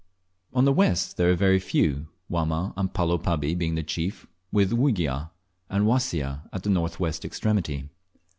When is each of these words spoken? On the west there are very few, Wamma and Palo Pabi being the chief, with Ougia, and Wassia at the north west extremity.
On 0.51 0.65
the 0.65 0.73
west 0.73 1.15
there 1.17 1.29
are 1.29 1.35
very 1.35 1.59
few, 1.59 2.07
Wamma 2.27 2.73
and 2.75 2.91
Palo 2.91 3.19
Pabi 3.19 3.53
being 3.55 3.75
the 3.75 3.83
chief, 3.83 4.25
with 4.51 4.71
Ougia, 4.71 5.29
and 5.69 5.85
Wassia 5.85 6.41
at 6.51 6.63
the 6.63 6.71
north 6.71 6.99
west 6.99 7.23
extremity. 7.23 7.87